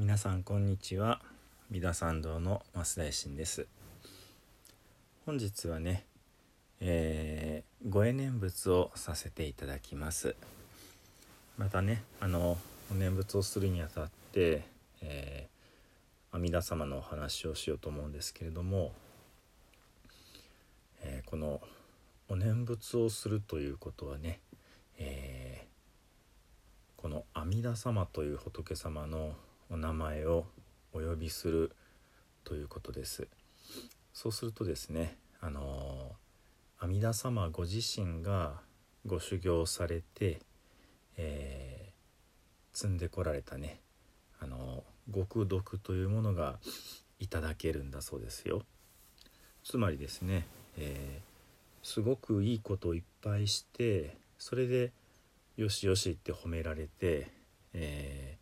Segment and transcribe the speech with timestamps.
[0.00, 1.20] 皆さんこんにちは。
[1.70, 3.66] 三田参道の増大臣です。
[5.26, 6.06] 本日はね、
[6.80, 10.36] えー、ご縁念仏をさせていただきます。
[11.58, 12.56] またねあの
[12.90, 14.62] お念仏をするにあたって、
[15.02, 18.92] えー、阿弥陀様のお話をしようと思うんですけれども、
[21.02, 21.60] えー、この
[22.30, 24.40] お念仏をするということはね、
[24.96, 29.34] えー、この阿弥陀様という仏様の
[29.70, 30.46] お名前を
[30.92, 31.72] お呼びする
[32.44, 33.28] ということです。
[34.12, 36.12] そうするとですねあの
[36.78, 38.60] 阿弥陀様ご自身が
[39.06, 40.40] ご修行されて、
[41.16, 43.80] えー、積んでこられたね
[44.40, 44.82] あの
[45.14, 46.58] 極毒というものが
[47.18, 48.62] いただけるんだそうですよ。
[49.62, 50.46] つまりですね、
[50.78, 54.92] えー、すごくいいことをいっぱいしてそれで
[55.56, 57.30] よしよしって褒められて、
[57.74, 58.38] え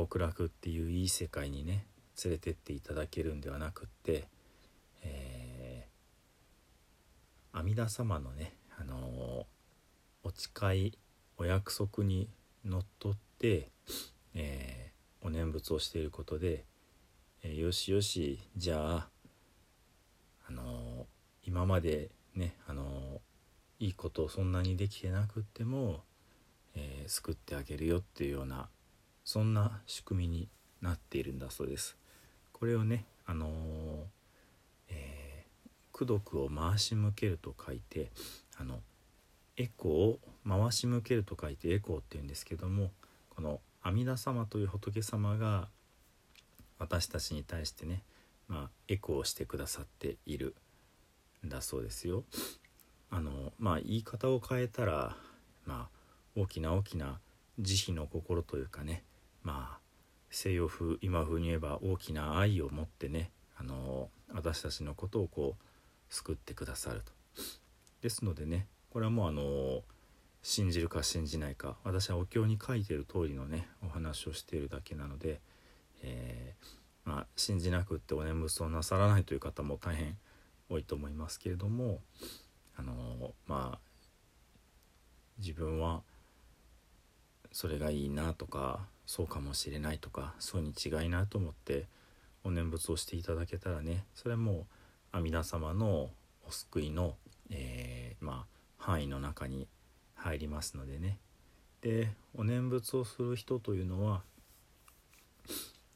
[0.00, 1.84] 極楽っていういい世界にね
[2.24, 4.28] 連れてっていただけるんではなくって、
[5.02, 10.98] えー、阿弥陀様のね、あのー、お誓い
[11.36, 12.30] お約束に
[12.64, 13.68] のっとって、
[14.34, 16.64] えー、お念仏をしていることで、
[17.42, 19.08] えー、よしよしじゃあ、
[20.48, 21.06] あの
[21.44, 23.20] 今までね、あの
[23.78, 26.00] いいことをそんなにできてなくっても、
[26.74, 28.68] え救ってあげるよっていうような
[29.30, 30.48] そんな仕組みに
[30.82, 31.96] なっているんだそうです。
[32.52, 33.50] これをね、あのー、
[34.88, 38.10] えー、功徳を回し向けると書いて
[38.58, 38.80] あの
[39.56, 42.90] エコを回し向けると書いてエコーっていうんですけども
[43.28, 45.68] この阿弥陀様という仏様が
[46.80, 48.02] 私たちに対してね、
[48.48, 50.56] まあ、エコーをしてくださっている
[51.46, 52.24] んだそうですよ。
[53.10, 55.16] あのまあ言い方を変えたら
[55.66, 55.88] まあ
[56.34, 57.20] 大きな大きな
[57.60, 59.04] 慈悲の心というかね
[59.42, 59.78] まあ
[60.30, 65.64] 西洋風今風に言えば大きな愛を持ってねあの私たちのことをこう
[66.08, 67.12] 救ってくださると。
[68.00, 69.82] ですのでねこれはもうあの
[70.42, 75.40] 信じるか信じないか私はお経に書いてる通りのねお話をしているだけなので、
[76.02, 80.16] えー、まあ、信じなくってお念仏をなさらないという方も大変
[80.70, 82.00] 多いと思いますけれども
[82.76, 83.78] あのまあ
[85.38, 86.02] 自分は
[87.52, 91.86] それがいいなとかそうかもしれないとかそうに違いなと思って
[92.44, 94.64] お念仏をしていただけたらねそれはもう
[95.10, 96.10] 阿弥陀様の
[96.46, 97.16] お救いの、
[97.50, 99.66] えー、まあ、範囲の中に
[100.14, 101.18] 入りますのでね。
[101.80, 104.22] でお念仏をする人というのは、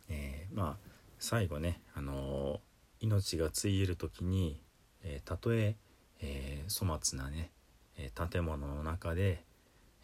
[0.08, 0.88] えー、まあ
[1.20, 4.60] 最後ね、あのー、命がついえる時に、
[5.04, 5.76] えたとえ
[6.20, 7.52] え粗末なね、
[7.96, 9.44] え建物の中で、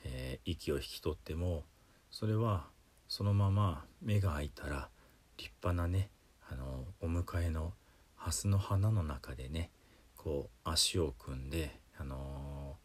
[0.05, 1.65] え息を引き取っても
[2.13, 2.69] それは
[3.11, 4.89] そのまま目が開いたら
[5.37, 6.11] 立派なね
[6.49, 7.73] あのお迎えの
[8.15, 9.69] 蓮の花の中でね
[10.17, 12.77] こう足を組んであの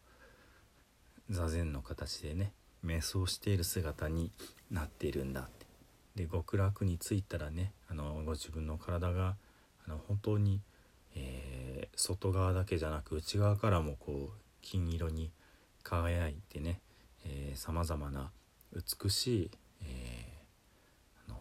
[1.30, 2.52] ー、座禅の形でね
[2.84, 4.32] 瞑想している姿に
[4.68, 5.64] なっているんだって。
[6.16, 9.36] で極楽に着いたらねあのご自分の体が
[9.86, 10.60] あの本当に、
[11.14, 15.30] えー、外側だけじゃなく内側からもこう金色に
[15.84, 16.80] 輝いてね
[17.54, 18.32] さまざまな
[18.74, 19.50] 美しい、
[19.86, 21.38] えー、あの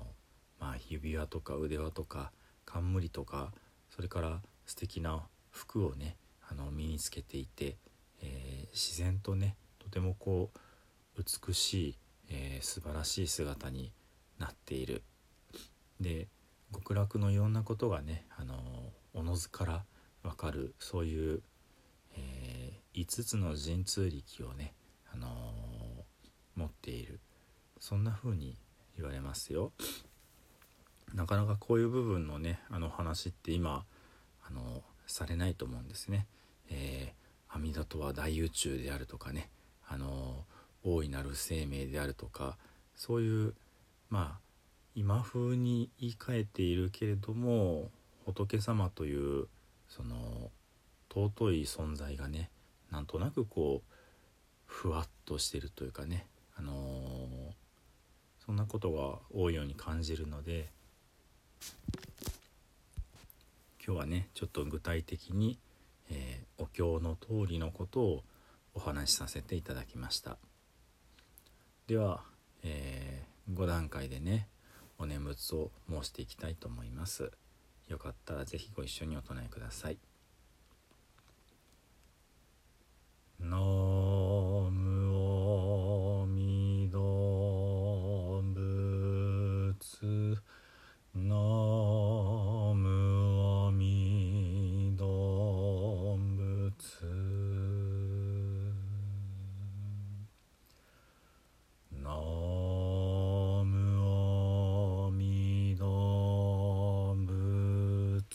[0.60, 2.32] まあ、指輪とか腕輪とか
[2.66, 3.52] 冠とか
[3.90, 6.18] それから素敵な服をね
[6.50, 7.78] あの身につけていて、
[8.22, 11.98] えー、自然とねとてもこう美しい、
[12.30, 13.92] えー、素晴らしい姿に
[14.40, 15.04] なっている。
[16.00, 16.28] で
[16.74, 18.56] 極楽のいろんなことがねあの
[19.14, 19.86] おのずから
[20.24, 21.42] 分かるそういう、
[22.18, 24.74] えー、5つの神通力をね、
[25.14, 25.28] あの
[27.86, 28.58] そんな風に
[28.98, 29.72] 言われますよ。
[31.14, 33.86] なかなかこういう部分のねあの話って今
[34.44, 36.26] あのされないと思うんですね。
[36.72, 39.52] えー、阿弥陀とは大宇宙であるとかね
[39.88, 40.46] あの
[40.84, 42.58] 大いなる生命であるとか
[42.96, 43.54] そういう
[44.10, 44.40] まあ
[44.96, 47.92] 今風に言い換えているけれども
[48.26, 49.48] 仏様という
[49.90, 50.50] その
[51.14, 52.50] 尊い存在がね
[52.90, 53.94] なんとなくこう
[54.66, 56.26] ふわっとしてるというかね
[56.58, 57.65] あのー、
[58.46, 60.70] そんなことが多いように感じるので
[63.86, 65.58] 今日はねちょっと具体的に、
[66.12, 68.24] えー、お経の通りのことを
[68.74, 70.38] お話しさせていただきました
[71.88, 72.22] では、
[72.64, 74.48] えー、5段階でね
[74.98, 77.32] お念仏を申していきたいと思います
[77.88, 79.98] よかったら是非ご一緒にお唱えください。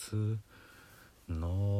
[0.01, 0.39] つ
[1.29, 1.80] の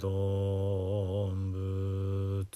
[0.00, 2.46] 動物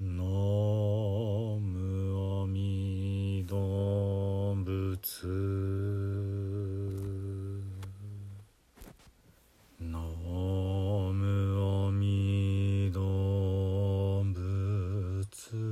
[0.00, 4.98] のむおみ動物
[9.80, 15.71] のむおみ動物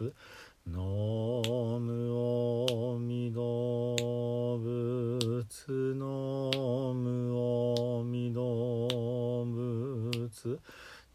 [0.00, 0.12] ます。
[0.66, 6.50] ノムオミドブツノ
[6.94, 10.58] ムオミドブツ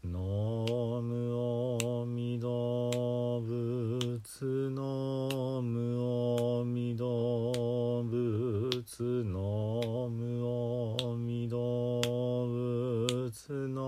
[0.04, 13.79] ノムオミドブツノムオミドブツノムオミドブツノ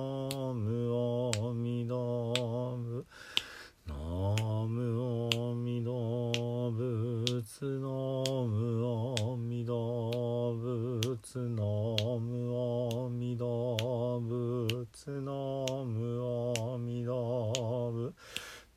[14.93, 18.15] つのむおみどぶ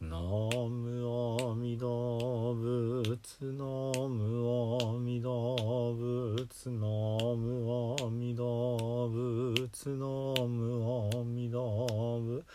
[0.01, 12.45] のむおみどぶつのむおみどぶつのむおみどぶつのむおみどぶ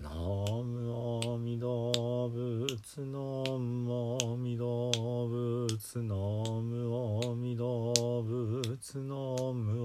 [0.00, 4.90] のむおみどぶつのむおみど
[5.28, 9.83] ぶつのむみぶつむどぶ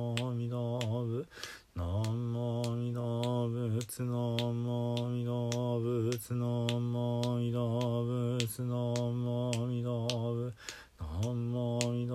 [0.00, 1.26] ムアミダ仏
[1.74, 4.12] ナムアミダ仏ナ
[4.52, 6.46] ムアミダ仏ナ
[6.80, 8.74] ムアミダ仏ナ
[9.12, 10.52] ムアミダ仏
[10.98, 12.12] ナムアミダ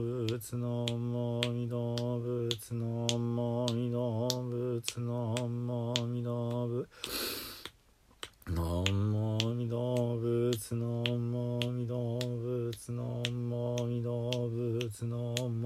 [0.00, 2.86] 仏ナムアミダ仏ナ
[3.18, 3.98] ムアミダ
[4.38, 5.12] 仏ナ
[5.46, 6.30] ムアミダ
[6.70, 6.94] 仏
[8.48, 8.62] ナ
[8.92, 15.16] ムアミダ仏ナムアミダ仏ナムアミダ仏ナ
[15.48, 15.65] ム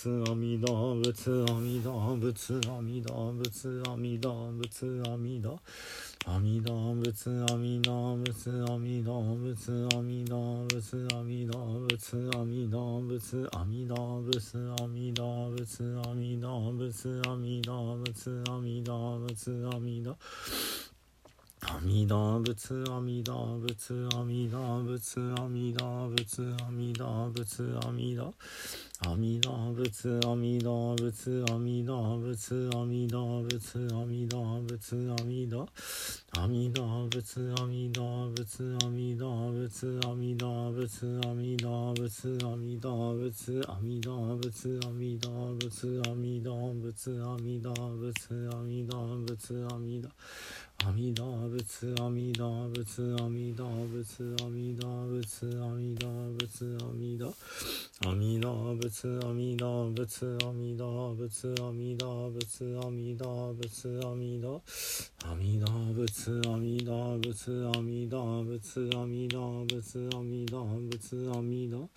[0.00, 5.58] 仏阿弥陀仏阿弥陀仏阿弥陀仏阿弥陀仏阿弥陀
[6.24, 20.16] 阿弥陀仏阿弥陀仏阿弥陀仏阿弥陀仏阿弥陀仏阿弥陀仏阿弥陀仏阿弥陀仏阿弥陀仏阿弥陀仏阿弥陀仏阿弥陀
[21.60, 28.32] 阿弥陀仏阿弥陀仏阿弥陀仏阿弥陀仏阿弥陀仏阿弥陀
[29.00, 35.68] 阿弥陀仏阿弥陀仏阿弥陀仏阿弥陀仏阿弥陀仏阿弥陀
[36.36, 48.94] 阿弥陀仏阿弥陀仏阿弥陀仏阿弥陀仏阿弥陀仏阿弥陀仏阿弥陀仏阿弥陀仏阿弥陀仏阿弥陀仏阿弥陀
[49.26, 50.10] 仏阿弥陀
[50.84, 56.08] 阿弥陀仏阿弥陀仏阿弥陀仏阿弥陀仏阿弥陀
[56.38, 57.34] 仏阿弥陀
[58.06, 64.62] 阿弥陀仏阿弥陀仏阿弥陀仏阿弥陀仏阿弥陀仏阿弥陀
[65.24, 71.90] 阿弥陀仏阿弥陀仏阿弥陀仏阿弥陀仏阿弥陀仏阿弥陀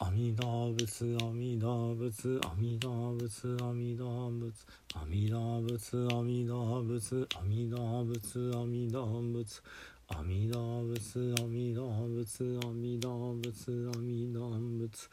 [0.00, 4.52] 阿弥陀仏阿弥陀仏阿弥陀仏阿弥陀仏
[4.92, 9.62] 阿弥陀仏阿弥陀仏阿弥陀仏阿弥陀仏
[10.10, 15.08] 阿弥陀仏阿弥陀仏阿弥陀仏阿弥陀仏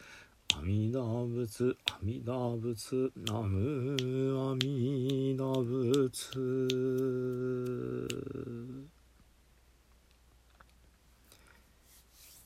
[0.55, 3.95] 阿弥陀仏阿弥陀仏ナム
[4.35, 6.11] 阿弥陀仏。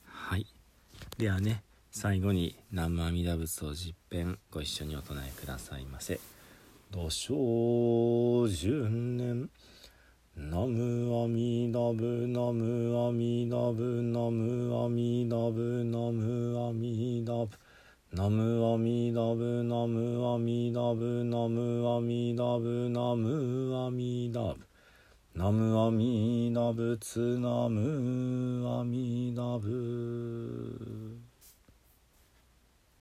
[0.06, 0.46] はい。
[1.18, 1.64] ではね
[1.98, 6.20] 最後に南無阿弥陀仏を実編ご一緒にお唱えくださいませ
[6.92, 9.50] 「土生十年
[10.36, 17.64] 南無阿弥陀仏南無阿弥陀仏南無阿弥陀仏南無阿弥陀仏
[18.12, 24.60] 南無阿弥陀仏南無阿弥陀仏南無阿弥陀仏南無阿弥陀仏
[25.34, 31.15] 南無阿弥陀仏南無阿弥陀仏